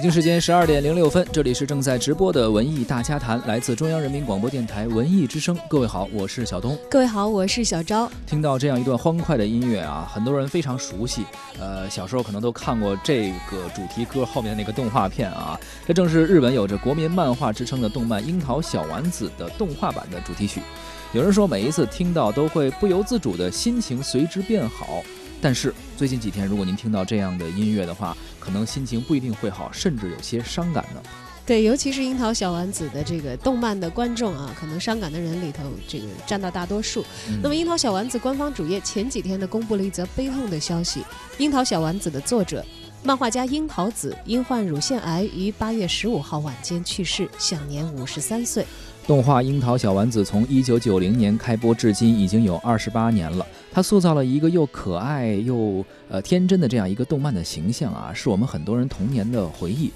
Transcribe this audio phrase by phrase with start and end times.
[0.00, 5.54] 北京时间十二点零六分，这里是正在直播的文艺大家谈，来自中央人民广播电台文艺之声。
[5.68, 6.74] 各位好，我是小东。
[6.90, 8.10] 各位好，我是小昭。
[8.26, 11.26] 听到这样一段欢快的音乐啊，很多人非常熟悉。
[11.58, 20.62] 呃，小时候可能都看过这个主题歌后面的那个动画片啊，这正是日本有着国民漫画之称的动漫《樱桃小丸子》的动画版的主题曲。
[21.12, 25.02] 有人说，每一次听到都会不由自主的心情随之变好。
[25.40, 31.00] 但是最近几天，如果您听到这样的音乐的话，可能心情不一定会好，甚至有些伤感呢。
[31.46, 37.04] 对，尤其是樱桃小丸子的这个动漫的观众啊，可能伤感的人里头，这个占到大多数。
[37.42, 41.02] 那么，樱桃小丸子官方主页前几天呢，公布了一则悲痛的消息：
[41.38, 42.64] 樱桃小丸子的作者、
[43.02, 48.64] 漫画家樱桃子因患乳腺癌于八月十五号晚间去世，享年五十三岁。
[49.06, 53.44] 动画《樱桃小丸子》从一九九零年开播至今，已经有二十八年了。
[53.72, 59.90] 它塑造了一个又可爱又呃天真的这样一个动漫的形象啊，是我们很多人童年的回忆。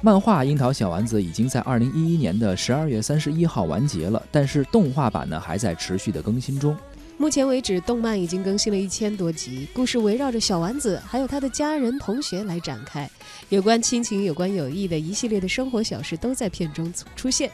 [0.00, 6.76] 漫画《樱桃小丸子》已经在二零一一年的十二月三十一号完结了，但是动画版呢还在持续的更新中。
[7.18, 13.08] 目前为止，动漫已经更新了一千多集，故事围绕着小丸子还有他的家人同学来展开，
[13.48, 17.50] 有关亲情、有关友谊的一系列的生活小事都在片中出现。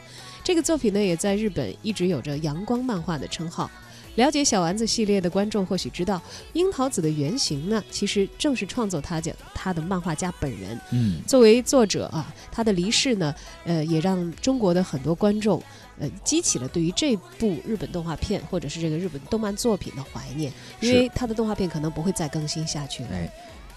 [0.49, 3.69] 这个作品呢，也在日本一直有着“阳光漫画”的称号。
[4.15, 6.19] 了解小丸子系列的观众或许知道，
[6.53, 10.75] 樱桃子的原型呢，其实正是创作他家他的漫画家本人。
[10.91, 13.31] 嗯，作为作者啊，他的离世呢，
[13.63, 15.61] 呃，也让中国的很多观众，
[15.99, 23.09] 呃，激起了对于这部日本动画片或者是这个日本动漫作品的怀念，因为他的动画片可能不会再更新下去了。
[23.13, 23.31] 哎。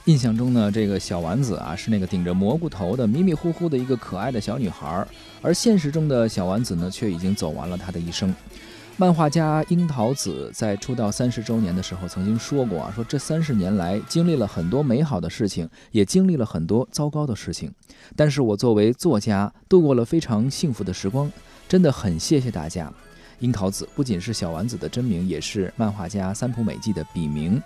[0.06, 5.06] 印象中呢，这个小丸子啊是那个顶着蘑菇头的迷迷糊糊的一个可爱的小女孩，
[5.40, 8.34] 而现实中的小丸子呢，却已经走完了她的一生。
[8.96, 17.72] 漫画家樱桃子在出道三十周年的时候曾经说过啊，说这三十年来经历了很多美好的事情，也经历了很多糟糕的事情，
[18.16, 21.30] 但是我作为作家度过了非常幸福的时光，
[21.68, 22.92] 真的很谢谢大家。
[23.38, 27.60] 樱桃子不仅是小丸子的真名，也是漫画家三浦美纪的笔名。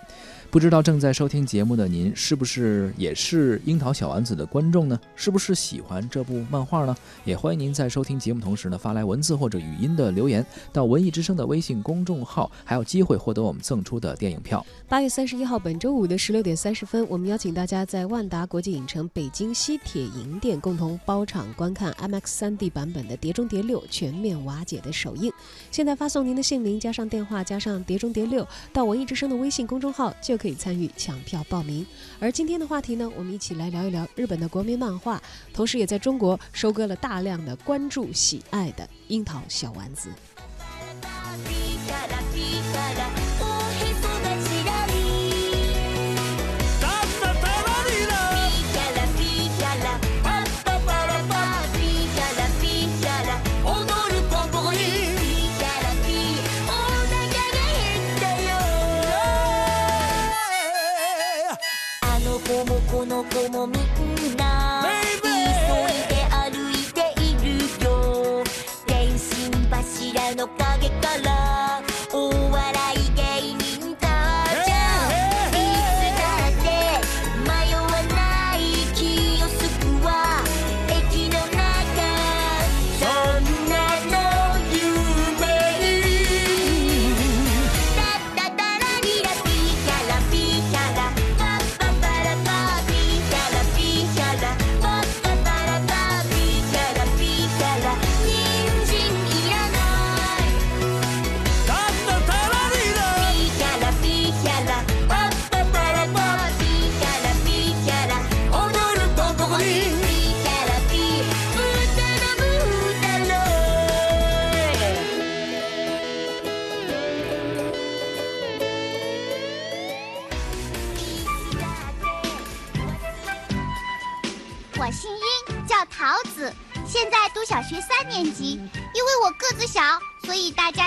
[0.49, 4.97] 不知道正在收听节目的您，是不是也是樱桃小丸子的观众呢？
[5.13, 6.95] 是不是喜欢这部漫画呢？
[7.25, 14.65] 也欢迎您在收听节目同时呢，发来文字或者语音的留言到文艺之声的微信公众号，还有机会获得我们赠出的电影票。
[14.87, 25.29] 八月三十一号，本周五的十六点三十分，我们邀请大家在万达国际影城北京西铁营店共同包场观看 IMAX 三 D 版本的《碟中谍六：全面瓦解》的首映。
[25.71, 30.36] 现在发送您的姓名加上电话加上《碟中谍六》到文艺之声的微信公众号就。
[30.37, 31.85] 可以参与抢票报名。
[32.19, 35.21] 而今天的话题呢，我们一起来聊一聊日本的国民漫画，
[35.53, 40.09] 同时也在中国收割了大量的关注喜爱的樱桃小丸子。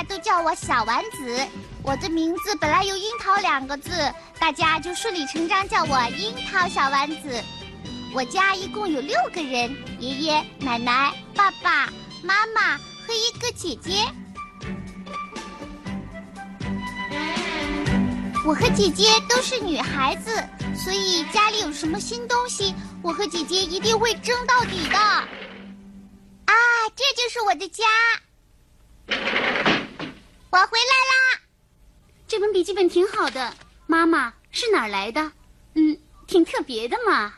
[0.02, 1.46] 都叫我小丸子。
[1.82, 3.90] 我的名字本来有“樱桃”两个字，
[4.38, 7.42] 大家就顺理成章叫我樱桃小丸子。
[8.14, 11.86] 我家一共有六个人：爷爷、奶奶、爸爸
[12.22, 14.04] 妈妈和一个姐姐。
[18.46, 20.32] 我和姐姐都是女孩子，
[20.74, 22.74] 所以家里有什么新东西。
[23.02, 24.98] 我和姐姐一定会争到底的。
[24.98, 25.26] 啊，
[26.96, 27.84] 这就是我的家。
[30.50, 30.94] 我回来
[31.36, 31.40] 啦！
[32.26, 33.54] 这本笔记本挺好的，
[33.86, 35.32] 妈妈是哪儿来的？
[35.74, 37.32] 嗯，挺特别的嘛。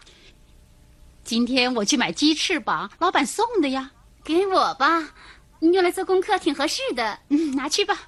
[1.23, 3.91] 今天我去买鸡翅膀，老板送的呀。
[4.25, 5.13] 给我吧，
[5.61, 7.19] 你用来做功课挺合适的。
[7.29, 7.99] 嗯，拿去吧。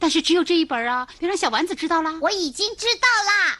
[0.00, 2.18] 但是只有这一本啊，别让小丸子知道啦。
[2.20, 3.58] 我已经知道啦。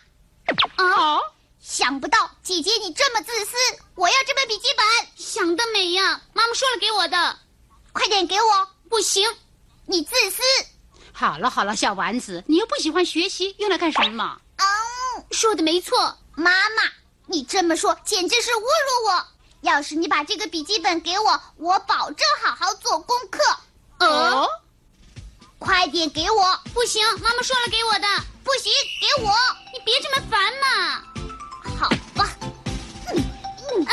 [0.76, 1.20] 啊！
[1.60, 3.56] 想不到姐姐你这么自私，
[3.94, 4.84] 我要这本笔记本。
[5.16, 6.20] 想得美呀！
[6.32, 7.38] 妈妈说了给我的，
[7.92, 8.68] 快点给我。
[8.88, 9.28] 不行，
[9.86, 10.42] 你自私。
[11.18, 14.40] 好了好了，小丸子，你又不喜欢学习，用来干什么？
[14.56, 16.16] 嗯，说的没错。
[16.36, 16.84] 妈妈，
[17.26, 19.26] 你这么说简直是侮辱我。
[19.62, 23.42] 要是你把这个笔记本给我，我保证好好做功课。
[23.98, 24.48] 哦，
[25.58, 26.60] 快点给我！
[26.72, 28.06] 不行，妈妈说了给我的。
[28.44, 29.34] 不行，给我！
[29.72, 31.02] 你别这么烦嘛。
[31.76, 32.30] 好吧。
[33.08, 33.84] 嗯嗯， 你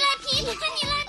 [0.00, 1.03] 赖皮，你赖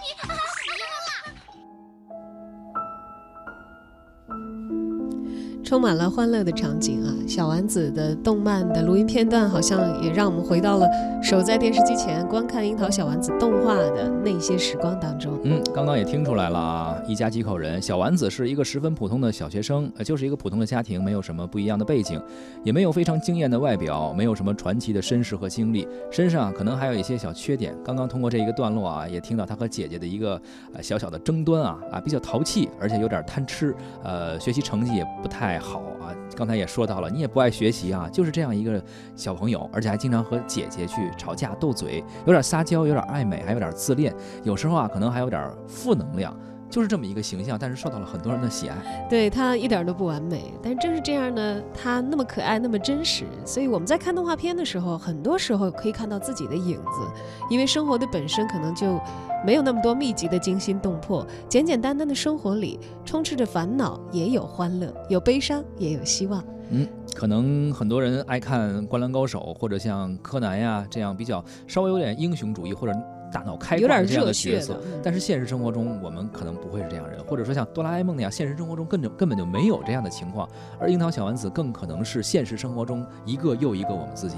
[5.66, 7.10] 充满了欢乐的场景啊！
[7.28, 10.88] 小丸子的动漫的录音片段，好像也让我们回到了
[11.24, 15.40] 守在电视机前观看樱桃小丸子动画的那些时光当中。
[15.44, 16.96] 嗯，刚刚也听出来了啊！
[17.08, 22.22] 一家几口人，小丸子是一个十分普通的小学生，呃，就是一个普通的家庭，没有什么不一样的背景，
[22.64, 27.76] 也没有非常惊艳的外表，没有什么传奇的身世和经历，身上可能还有一些小缺点。
[27.84, 30.40] 刚刚通过这一个段落啊，也听到他和姐姐的一个
[30.76, 35.55] 呃小小的争端啊啊，比较淘气，而且有点贪吃，呃，学习成绩也不太。
[35.60, 38.82] 好啊，刚才也说到了，你也不爱学习啊，就是这样一个
[39.16, 44.14] 小朋友，而且还经常和姐姐去吵架斗嘴，有点撒娇，有点爱美，还有点自恋，
[44.44, 46.36] 有时候啊，可能还有点负能量。
[46.70, 49.08] 就是这么一个形象，但是受到了很多人的喜爱。
[49.10, 57.08] 对他一点都不完美，但正是这样呢，他那么可爱，那么真实，所以我们在看动画片的时候，很多时候可以看到自己的影子。
[57.50, 59.00] 因为生活的本身可能就
[59.46, 66.44] 没有那么多密集的惊心动魄，简简单单的生活里充斥着烦恼，也有欢乐，有悲伤，也有希望。
[66.72, 72.94] 嗯，可能很多人爱看《灌篮高手》或者像柯南呀这样比较稍微有点英雄主义或者。
[73.36, 80.48] 大脑开挂这样的角色，但是现实生活中我们可能不会是这样人，或者说像哆啦 A 梦那样，现实生活中根本根本就没有这样的情况，
[80.80, 84.38] 而樱桃小丸子更可能是现实生活中一个又一个我们自己。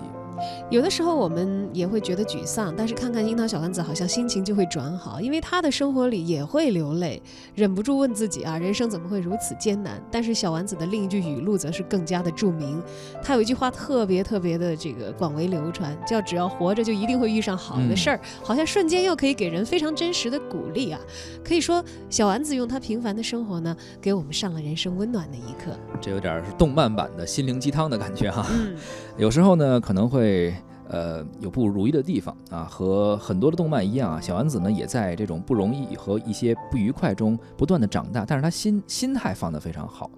[0.70, 7.22] 有的时候我们也会觉得沮丧，但是看看樱桃小丸子，好像心情就会转好，因为他的生活里也会流泪，
[7.56, 10.02] 忍不住问自己啊，人生怎么会如此艰难？
[10.12, 12.82] 但是小丸子的另一句语录则是更加的著名，
[13.22, 21.00] 他有一句话特别特别的这个广为流传，叫只要活着就一定会遇上好的事儿，好像瞬间又可以给人非常真实的鼓励啊！
[21.44, 25.78] 可以说小丸子用他平凡的生活呢，给我们上了人生温暖的一课。
[26.02, 28.46] 这有点是动漫版的心灵鸡汤的感觉哈，
[29.18, 30.27] 有时候呢可能会。
[30.28, 30.54] 会
[30.90, 40.10] 呃有不如意的地方啊，和很多的动漫一样啊，小丸子呢也在这种不容易和一些不愉快中不断的长大，但是他心心态放得非常好。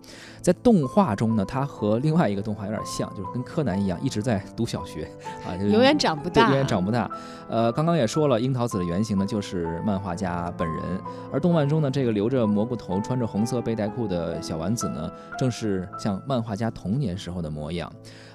[0.42, 5.10] 在动画中呢，他和另外一个动画有点像，就是跟柯南一样，一直在读小学
[5.46, 7.10] 啊，就永远长不大，永远长不大。
[7.50, 10.84] 呃，刚刚也说了，樱桃子的原型呢就是漫画家本人，
[11.32, 17.92] 而动漫中呢这个留着蘑菇头、穿着红色背带裤的小丸子呢，正是像漫画家童年时候的模样。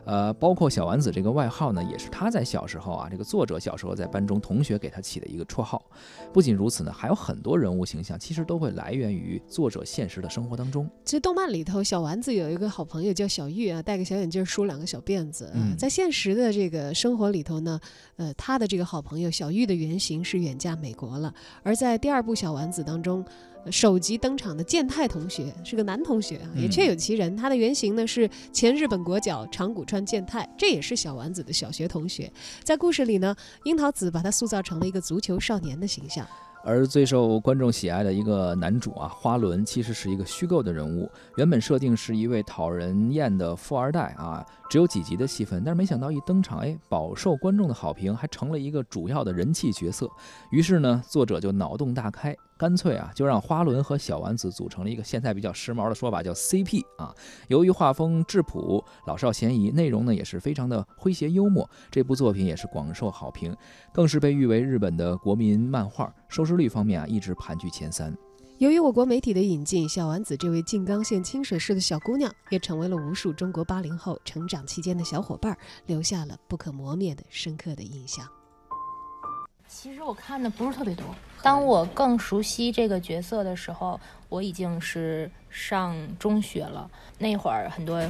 [0.06, 5.82] 呃，包括小丸子这个外号呢，也是他在小时候啊，这个作者小时候在班中同学给他起的一个绰号。
[6.30, 10.87] 不仅如此呢，还有很多人物形象其实都会来源于作者现实的生活当中。
[11.04, 15.50] 其实动漫里头，小丸子有一个好朋友叫小玉啊，戴个小眼镜，梳两个小辫子。
[15.54, 17.80] 嗯，在现实的这个生活里头呢，
[18.16, 21.34] 呃，他的这个好朋友小玉的原型是远嫁美国了。
[21.62, 23.24] 而在第二部小丸子当中。
[23.70, 27.34] 首集登场的健太同学是个男同学啊，也确有其人。
[27.34, 32.30] 他的原型呢是前日本国脚长谷川健太，这也是小丸子的小学同学。
[32.62, 33.34] 在故事里呢，
[33.64, 36.28] 樱桃子把他塑造成了一个足球少年的形象。
[36.64, 50.09] 而最受观众喜爱的一个男主啊，花轮其实是一个虚构的人物，原本设定是一位讨人厌的富二代啊，只有几集的戏份，但是没想到一登场，哎，饱受观众的好评，还成了一个主要的人气角色。
[50.50, 52.35] 于是呢，作者就脑洞大开。
[52.56, 57.14] 干脆啊，就让花轮和小丸子组成了一个现在比较时髦的说法，叫 CP 啊。
[57.49, 63.56] 由于画风质朴、老少咸宜，内容呢也是非常的诙谐幽默，这部作品也是广受好评，
[63.92, 68.16] 更是被誉为日本的国民漫画，收视率方面啊一直盘踞前三。
[68.58, 78.25] 由于我国媒体的引进，小丸子这位静冈县清水市的小姑娘，也成为了无数中国八零后成长期间的小伙伴留下了不可磨灭的深刻的印象。
[79.66, 81.04] 其实我看的不是特别多。
[81.42, 86.90] 当我更熟悉这个角色的时候，我已经是上中学了。
[87.18, 88.00] 那会儿很多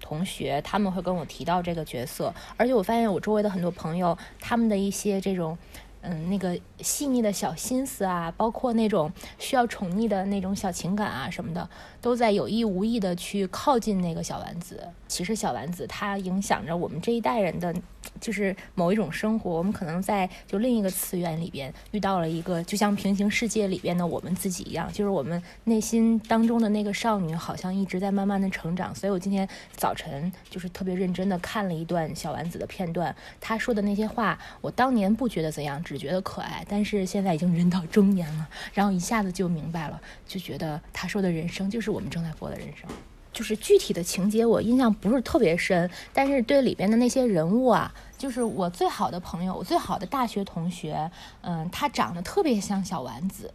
[0.00, 5.58] 同学他们会跟我提到这个角色，而且我发现我周围的很多朋友，他们的一些这种，
[6.02, 11.68] 嗯，那个细腻的小心思啊，包括那种需要宠溺的那种小情感啊什么的，
[12.00, 14.88] 都在有意无意的去靠近那个小丸子。
[15.08, 17.74] 其实小丸子它影响着我们这一代人的
[18.20, 28.94] 就是某一种生活，我们可能在就另一个次元里边遇到了一个，就像平行世界里边的我们自己一样，就是我们内心当中的那个少女，好像一直在慢慢的成长。
[28.94, 42.88] 所以我今天早晨就是特别认真的看了一段小丸子的片段，她说的那些话，我当年不觉得怎样，只觉得可爱，但是现在已经人到中年了，然后一下子就明白了，就觉得她说的人生就是我们正在过的人生。
[43.34, 51.10] 就是具体的情节我印象不是特别深，但是对里边的那些人物啊，就是我最好的朋友，我最好的大学同学，
[51.42, 53.52] 嗯，他长得特别像小丸子，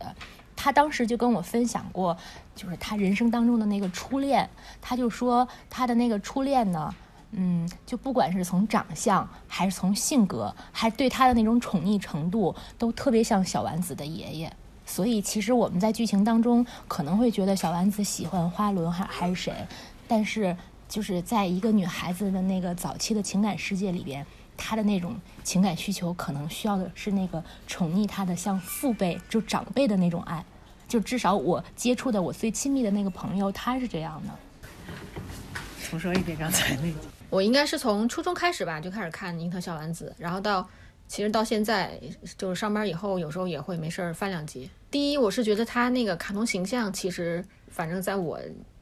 [0.55, 2.15] 他当时就跟我分享过，
[2.53, 4.48] 就是他人生当中的那个初恋，
[4.81, 6.93] 他就说他的那个初恋呢，
[7.31, 14.53] 嗯，就不管是从长相还是从性格，还对他的那种宠溺程度，都特别像小丸子的爷爷。
[14.89, 19.53] 所以，其实我们在剧情当中可能会觉得小丸子喜欢花轮还还是谁，
[20.08, 20.58] 但是
[20.89, 24.25] 就是在一个女孩子的那个早期的情感世界里边，
[24.58, 30.43] 她的那种情感需求可能需要的是那个宠溺她的像父辈就长辈的那种爱，
[30.88, 34.34] 就至少我接触的我最亲密的那个朋友，她是这样的。
[35.88, 36.98] 重说一遍刚才那个，
[37.29, 40.67] 我应该是从初中开始吧，就开始看《樱桃小丸子》，然后到。
[41.10, 42.00] 其实到现在，
[42.38, 44.70] 就是上班以后，有时候也会没事儿翻两集。
[44.92, 48.39] 第一，我是觉得他那个卡通形象，其实反正在我，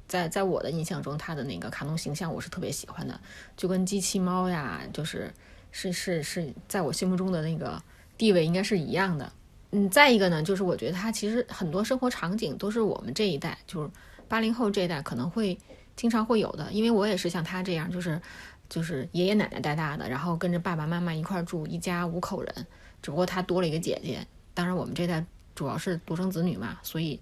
[0.10, 3.18] 在在我的印象中，他的那个卡通形象我是特别喜欢的，
[3.56, 5.34] 就跟机器猫呀，就是
[5.72, 7.82] 是是是在我心目中的那个
[8.18, 9.32] 地位应该是一样的。
[9.72, 13.90] 嗯，再一个呢，就是我觉得他其实很多生活场景都是我们这一代，就是
[14.28, 15.58] 八零后这一代可能会
[15.96, 18.22] 经常会有的，因为我也是像他这样，就是。
[18.70, 22.68] 就是爷爷奶奶带大的，然后跟着爸爸妈妈一块住，一家五口人，
[23.02, 24.26] 只不过他多了一个姐姐。
[24.54, 25.24] 当然，我们这代
[25.56, 27.20] 主要是独生子女嘛，所以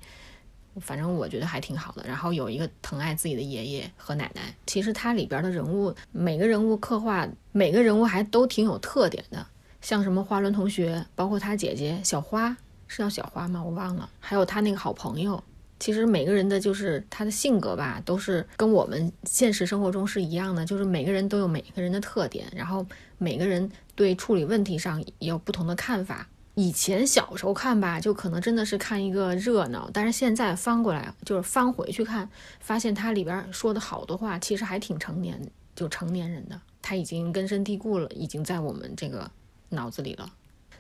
[0.81, 2.03] 反正我觉得还挺好的。
[2.07, 4.55] 然后有一个疼爱自己的爷爷和奶奶。
[4.65, 9.45] 其实它里边的人物，每个人物刻画，每个人物还都挺有特点的。
[9.81, 13.61] 像什么花轮同学，包括他姐姐小花，是叫小花吗？
[13.63, 14.09] 我忘了。
[14.19, 15.43] 还有他那个好朋友。
[15.85, 22.83] 其实每个人的就是他的性格吧，都是跟我们现实生活中是一样的，就是每个人都有每个人的特点，然后
[23.19, 26.27] 每个人对处理问题上也有不同的看法。
[26.55, 32.27] 以前小时候看吧，就可能真的是看一个热闹，但是现在翻过来就是翻回去看，
[32.59, 35.39] 发现它里边说的好多话，其实还挺成年，
[35.75, 39.29] 就成年人的，他已经根深蒂固了，已经在我们这个
[39.69, 40.27] 脑子里了。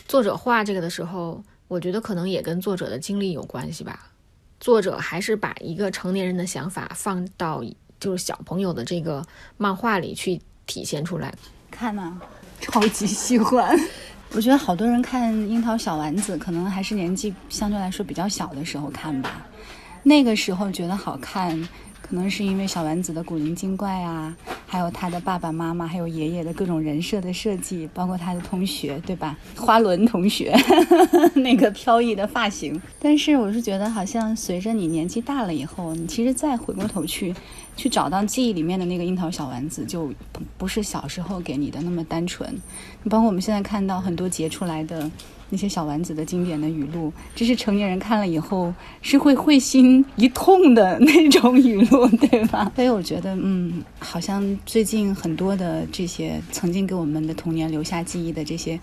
[0.07, 4.11] 作者画这个的时候，我觉得可能也跟作者的经历有关系吧。
[4.59, 7.63] 作者还是把一个成年人的想法放到
[7.99, 9.25] 就是小朋友的这个
[9.57, 11.33] 漫画里去体现出来。
[11.69, 12.19] 看呢，
[12.61, 13.77] 超级喜欢。
[14.31, 19.45] 我觉得好多人看《樱桃小丸子》，可能还是年纪相对来说比较小的时候看吧。
[20.03, 21.57] 那个时候觉得好看，
[22.07, 24.35] 可能是因为小丸子的古灵精怪啊。
[24.67, 29.37] 还有他的爸爸妈妈，还有爷爷的各种人设的设计，包括他的同学，对吧？
[29.55, 30.53] 花轮同学
[31.35, 32.81] 那个飘逸的发型。
[32.99, 37.33] 但是我是觉得，好像随着你年纪大了以后，你其实再回过头去，
[37.77, 40.11] 去找到记忆里面的那个樱桃小丸子，就
[40.57, 42.53] 不是小时候给你的那么单纯。
[43.09, 45.09] 包括我们现在看到很多截出来的。
[45.51, 52.71] 那些小丸子的经典的语录，这是成年人看了以后是会会心一痛的那种语录， 对吧？
[52.75, 58.79] 所以我觉得，嗯，好像最近很多的这些曾经给我们的童年留下记忆的这些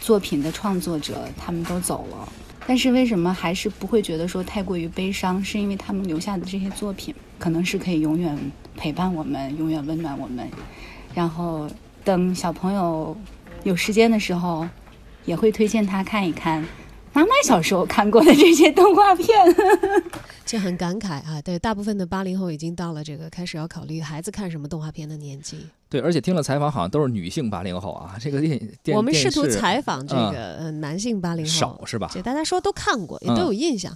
[0.00, 2.28] 作品的创作者，他们都走了。
[2.66, 5.44] 但是为什么还是不会觉得说太过于悲伤？
[5.44, 8.36] 是因为他们留下的这些作品，可能是可以永远
[8.76, 10.48] 陪伴我们，永远温暖我们。
[11.14, 11.68] 然后
[12.02, 13.14] 等小朋友
[13.62, 14.66] 有时间的时候。
[15.24, 16.64] 也会推荐他看一看
[17.12, 19.28] 妈妈小时候看过的这些动画片，
[20.46, 21.42] 就很感慨啊。
[21.42, 25.66] 对，大部分的八零后已经到了这个开始要考虑孩子看什么动画片的年纪。
[25.88, 28.16] 对，而且听了采访，好像都是女性八零后啊。
[28.20, 32.08] 这个电电我们试图采访这个男性八零后少是吧？
[32.12, 33.92] 对大家说都看过，也都有印象。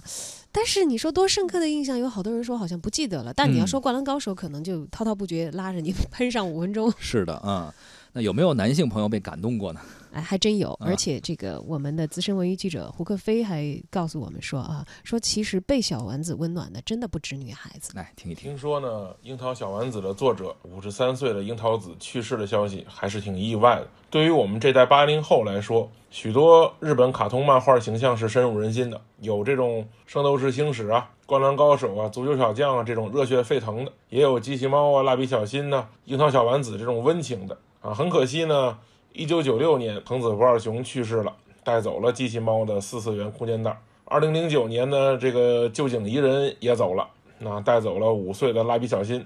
[0.51, 3.31] 但是你说多深刻的印象，有好多人说好像不记得了。
[3.33, 6.91] 但你要说《灌篮高手》，可能就滔滔不绝拉着你 喷上五分钟。
[6.99, 7.71] 是的，嗯。
[8.11, 9.79] 那有没有男性朋友被感动过呢？
[10.15, 17.91] 哎，还真有，而且这个我们的资深文娱记者胡克飞还告诉我们说啊，说其实被小丸子温暖的真的不止女孩子。
[17.95, 18.51] 来听一听。
[18.51, 23.87] 听说呢，《樱桃小丸子》的作者五十三岁的樱桃子去世的消息，还是挺意外的。
[24.09, 37.57] 对于我们这代八零后来说，许多日本卡通漫画形象是深入人心的，有这种《圣斗士星矢》啊、《灌篮高手》啊、《足球小将》啊这种热血沸腾的，也有机器猫啊、蜡笔小新呐、樱桃小丸子这种温情的。
[37.81, 38.79] 啊，很可惜呢，
[39.17, 43.81] 一九九六年，藤子不二雄去世了，带走了机器猫的四次元空间袋。
[44.03, 47.07] 二零零九年呢，这个旧井宜人也走了，
[47.39, 49.25] 那带走了五岁的蜡笔小新。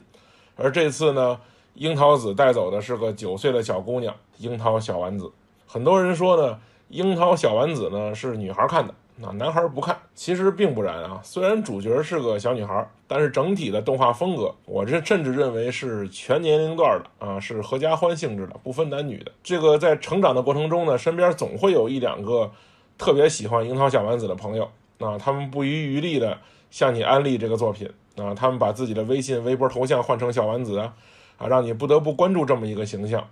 [0.56, 1.40] 而这次呢，
[1.74, 5.32] 樱桃子带走的是个九岁的小姑娘，樱桃小丸子。
[5.66, 9.98] 很多人说呢，樱桃小丸子呢是女孩看的，那男孩不看。
[10.16, 19.32] 其实并不然啊，虽然主角是个小女孩，但是整体的动画风格，我这甚至认为是全年龄段的啊，是合家欢性质的，不分男女的。
[19.44, 22.52] 这个在成长的过程中呢，身边总会有一两个
[22.98, 26.38] 特别喜欢樱桃小丸子的朋友，啊，他们不遗余力的
[26.72, 27.90] 向你安利这个作品。
[28.16, 30.94] 啊，他们把自己的微信、微博头像换成小丸子啊，
[31.38, 33.26] 啊，让你不得不关注这么一个形象。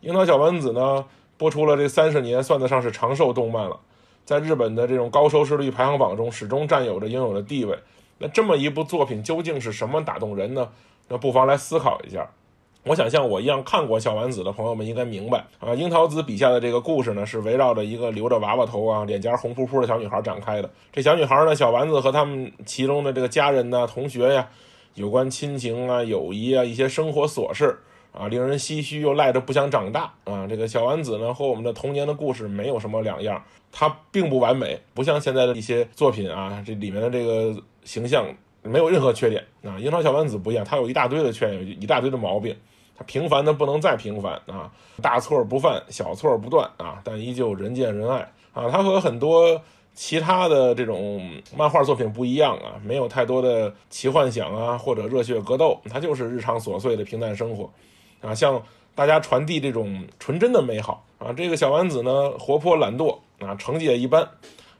[0.00, 1.04] 樱桃小丸子呢，
[1.36, 3.80] 播出了这三十年，算得上是长寿动漫了，
[4.28, 7.78] 在日本的这种高收视率排行榜中，始终占有着应有的地位。
[8.18, 10.68] 那这么一部作品究竟是什么打动人呢？
[11.08, 12.28] 那不妨来思考一下。
[12.84, 20.70] 我想像我一样看过小丸子的朋友们应该明白啊，樱桃子笔下的这个故事呢，是围绕着一个留着娃娃头啊、脸颊红扑扑的小女孩展开的。
[20.92, 24.46] 这小女孩呢，小丸子和他们其中的这个家人呢、同学呀，
[24.92, 27.78] 有关亲情啊、友谊啊、一些生活琐事
[28.12, 30.46] 啊，令人唏嘘又赖着不想长大啊。
[30.46, 37.54] 这个小丸子呢，和我们的童年的故事没有什么两样，它并不完美，不像现在的一些作品啊，这里面的这个
[37.84, 38.26] 形象
[38.62, 39.78] 没有任何缺点啊。
[39.78, 42.56] 樱桃小丸子不一样，它有一大堆的缺点，一大堆的毛病。
[42.96, 44.68] 他平凡的不能再平凡啊，
[45.00, 48.68] 大错不犯，小错不断啊，但依旧人见人爱啊。
[48.68, 49.62] 他和很多
[49.94, 51.22] 其他的这种
[51.56, 57.70] 漫画作品不一样啊，没有太多的奇幻想啊或者热血格斗，他就是日常琐碎的平淡生活
[58.20, 58.62] 啊，向
[58.94, 61.32] 大家传递这种纯真的美好啊。
[61.32, 64.28] 这个小丸子呢，活泼懒惰啊，成绩也一般，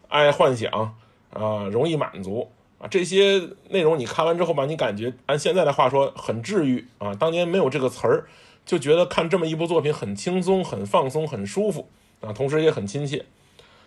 [0.08, 0.94] 爱幻想
[1.32, 2.50] 啊，容易满足。
[2.78, 7.12] 啊，这些内容你看完之后吧，你感觉按现在的话说很治愈啊。
[7.14, 8.28] 当年没有这个词儿，
[8.64, 11.88] 就觉得看这么一部作品很轻松、很放松、很舒服
[12.20, 13.24] 啊，同时也很亲切。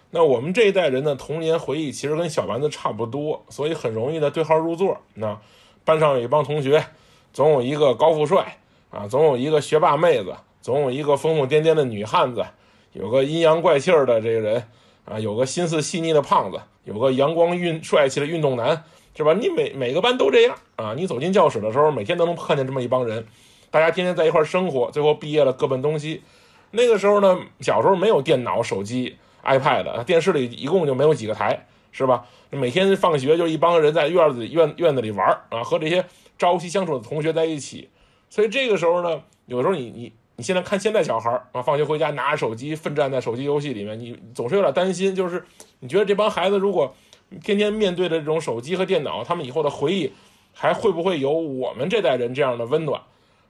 [0.09, 4.97] 那我们这一代人的童年回忆其实跟小丸子差不多，所以很容易的对号入座。
[5.13, 5.39] 那
[5.85, 6.85] 班上有一帮同学，
[7.31, 8.57] 总有一个高富帅
[8.91, 12.45] 啊，总有一个学霸妹子，总有一个疯疯癫癫的女汉子，
[12.93, 14.63] 有个阴阳怪气儿的这个人。
[15.03, 18.83] 啊，有个心思细腻的胖子，有个阳光运帅气的运动男，
[19.17, 19.33] 是吧？
[19.33, 20.93] 你每每个班都这样啊。
[20.95, 23.25] 你走进教室的时候，每天都能看见这么一帮人，
[23.71, 26.21] 大家天天在一块生活，最后毕业了各奔东西。
[26.69, 32.23] 那个时候呢，小时候没有电脑、手机、iPad，电视里一共就没有几个台，是吧？
[32.51, 36.05] 每天放学就一帮人在院子院院子里玩啊，和这些
[36.37, 37.89] 朝夕相处的同学在一起。
[38.31, 40.11] 所以这个时候呢，有时候你你。
[40.37, 45.45] 你现在看现在小孩儿啊，放学回家拿着手机奋战在手机游戏里面，你总是有点担心，就是
[45.81, 46.95] 你觉得这帮孩子如果
[47.43, 50.11] 天天面对的这种手机和电脑，他们以后的回忆
[50.51, 52.99] 还会不会有我们这代人这样的温暖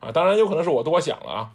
[0.02, 0.12] 啊？
[0.12, 1.52] 当然有可能是我多想了啊，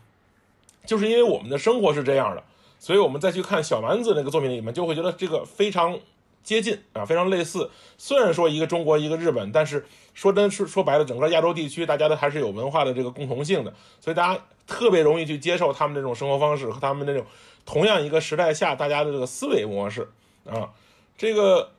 [0.87, 2.43] 就是因为我们的生活是这样的，
[2.79, 5.99] 所以我们再去看小丸子那个作品里面，就会觉得这个非常
[6.43, 7.71] 接近啊，非常类似。
[7.99, 9.85] 虽然说一个中国一个日本，但是
[10.17, 14.43] 说真说说白了，整个亚洲地区大家都还是有文化的这个共同性的，所以大家。
[14.69, 17.25] 特别容易去接受他们这种生活方式和他们那种
[17.65, 20.09] 同样一个时代下大家的这个思维模式
[20.45, 20.71] 啊。
[21.17, 21.71] 这个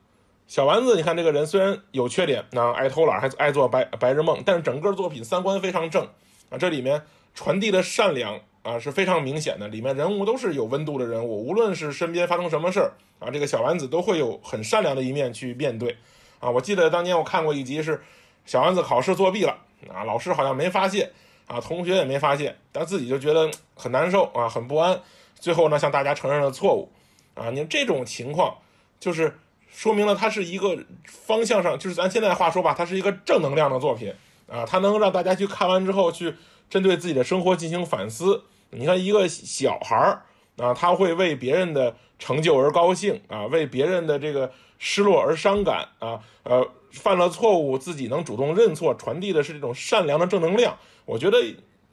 [0.46, 6.08] 小丸子，你看这个人虽然有缺点啊，爱偷懒还爱做白白日梦，但是整个作品三观非常正
[6.48, 6.56] 啊。
[6.56, 7.02] 这里面
[7.34, 15.94] 传递的善良啊是非常明显的，里面人物都是有温度的人物，无论是身边发生什么事儿啊，这个小丸子都会有很善良的一面去面对
[16.40, 16.48] 啊。
[16.48, 18.00] 我记得当年我看过一集是
[18.48, 19.58] 小丸子考试作弊了
[19.92, 21.12] 啊，老师好像没发现。
[21.46, 25.00] 啊，同学也没发现，但自己就觉得很难受啊，很不安。
[25.34, 26.90] 最后呢，向大家承认了错误。
[27.34, 28.54] 啊，你这种情况，
[29.00, 29.38] 就是
[29.70, 34.12] 说明了它是一个方向上，就是咱现在话说吧，它是一个正能量的作品
[34.46, 36.34] 啊，它能让大家去看完之后去
[36.68, 38.44] 针对自己的生活进行反思。
[38.70, 40.22] 你看一个小孩儿
[40.58, 50.76] 啊，他会为别人的成就而高兴啊，为别人的这个失落而伤感啊，呃，犯了错误自己能主动认错，传递的是这种善良的正能量。
[51.04, 51.38] 我觉得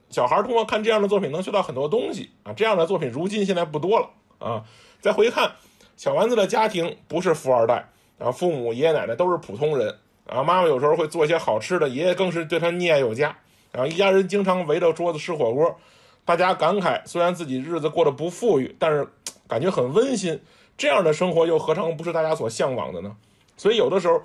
[0.10, 2.53] 小孩通过看这样的作品能学到很多东西啊！
[2.53, 4.63] 这样的作品如今现在不多了啊。
[5.01, 5.53] 再回看
[5.97, 9.89] 小丸子的家庭，不是富二代啊，父母爷爷奶奶都是普通人
[10.27, 10.43] 啊。
[10.43, 13.38] 妈妈有时候会做一些好吃的，爷爷更是对他溺爱有加
[13.71, 13.86] 啊。
[13.86, 15.77] 一家人经常围着桌子吃火锅，
[16.23, 19.08] 大家感慨虽然自己日子过得不富裕，但是
[19.47, 20.41] 感觉很温馨。
[20.77, 23.15] 这样的生活又何尝不是大家所向往的呢？
[23.58, 24.21] 所以有的时候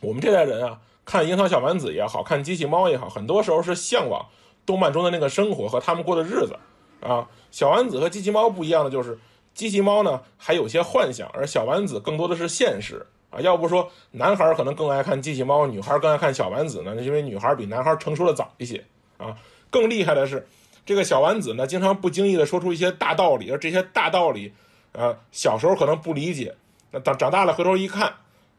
[0.00, 0.80] 我们这代人啊。
[1.04, 4.26] 看樱桃小丸子也好看，机器猫也好，很多时候是向往
[4.66, 6.56] 动漫中的那个生活和他们过的日子
[7.00, 7.28] 啊。
[7.52, 9.16] 小丸子和机器猫不一样的就是，
[9.54, 13.38] 机器猫呢还有些幻想，而小丸子更多的是现实啊。
[13.40, 16.96] 要不说男孩可能更爱看机器猫，女孩更爱看小丸子呢？
[16.96, 18.84] 因为女孩比男孩成熟的早一些
[19.18, 19.36] 啊。
[19.70, 20.44] 更厉害的是，
[20.84, 24.52] 这个小丸子呢，经常不经意的说出一些大道理，而这些大道理，
[24.90, 26.56] 呃，小时候可能不理解，
[26.90, 28.12] 那长长大了回头一看，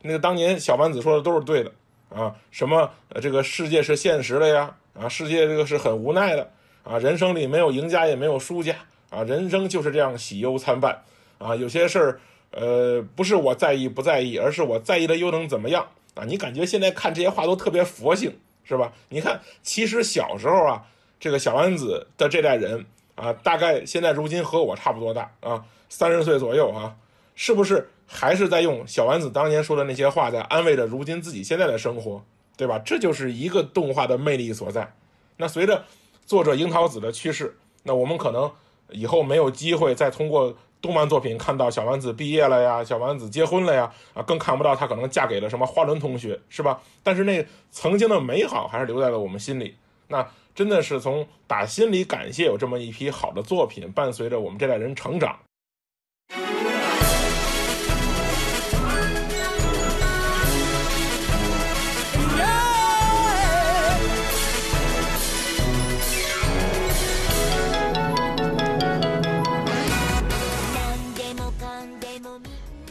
[0.07, 1.71] 那个当年小丸子说的都是对的。
[2.09, 2.89] 啊，什么？
[3.21, 6.49] 这个世界是现实的呀，啊，世界这个是很无奈的，
[6.83, 8.73] 啊，人生里没有赢家也没有输家
[9.09, 11.03] 啊，人生就是这样喜忧参半
[11.37, 11.53] 啊。
[11.53, 12.19] 有些事儿，
[12.51, 16.23] 呃，不是我在意不在意，而是我在意了又能怎么样啊？
[16.23, 18.93] 你感觉现在看这些话都特别佛性，是吧？
[19.09, 20.85] 你看，其实小时候啊，
[21.19, 26.95] 这个小丸子的这代人啊，大概现在如今和我差不多大啊，三十岁左右啊，
[27.35, 32.23] 是不是还是在用小丸子当年说的那些话，在安慰着如今自己现在的生活，
[32.55, 32.79] 对吧？
[32.79, 34.93] 这就是一个动画的魅力所在。
[35.35, 35.83] 那随着
[36.25, 38.51] 作者樱桃子的去世，那我们可能
[38.89, 46.81] 以后没有机会再通过动漫作品看到小丸子毕业了呀，小丸子结婚了呀，啊，更看不到她可能嫁给了什么花轮同学，是吧？
[47.03, 49.75] 但是那曾经的美好还是留在了我们心里。
[50.07, 55.37] 那真的是从打心里感谢有这么一批好的作品伴随着我们这代人成长。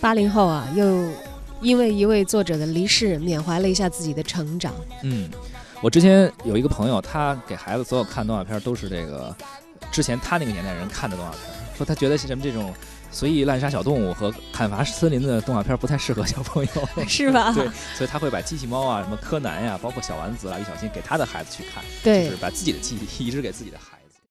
[0.06, 1.10] 八零后啊，又
[1.60, 4.72] 因为一位作者的离世，缅怀了一下自己的成长。
[5.02, 5.28] 嗯，
[5.80, 9.34] 我之前有一个朋友，他给孩子所有看动画片都是这个
[9.90, 11.40] 之前他那个年代人看的动画片，
[11.76, 12.72] 说他觉得什么这种
[13.10, 17.52] 随意滥杀小动物和砍伐森林的动画片不太适合小朋友，是吧？
[17.52, 23.95] 对，所以他会把机器猫啊、什么柯南呀，包括小丸子啊、李小新给他的孩子去看，对，就是把自己的记忆移植给自己的孩子。